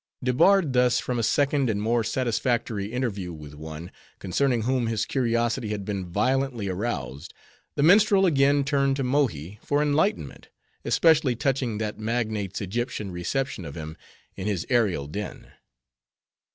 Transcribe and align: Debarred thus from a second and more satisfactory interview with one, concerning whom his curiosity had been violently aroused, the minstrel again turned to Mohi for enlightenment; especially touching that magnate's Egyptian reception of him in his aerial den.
Debarred 0.23 0.73
thus 0.73 0.99
from 0.99 1.19
a 1.19 1.21
second 1.21 1.69
and 1.69 1.79
more 1.79 2.03
satisfactory 2.03 2.91
interview 2.91 3.31
with 3.31 3.53
one, 3.53 3.91
concerning 4.17 4.63
whom 4.63 4.87
his 4.87 5.05
curiosity 5.05 5.69
had 5.69 5.85
been 5.85 6.07
violently 6.07 6.67
aroused, 6.67 7.35
the 7.75 7.83
minstrel 7.83 8.25
again 8.25 8.63
turned 8.63 8.95
to 8.95 9.03
Mohi 9.03 9.59
for 9.61 9.79
enlightenment; 9.79 10.49
especially 10.83 11.35
touching 11.35 11.77
that 11.77 11.99
magnate's 11.99 12.61
Egyptian 12.61 13.11
reception 13.11 13.63
of 13.63 13.75
him 13.75 13.95
in 14.35 14.47
his 14.47 14.65
aerial 14.71 15.05
den. 15.05 15.51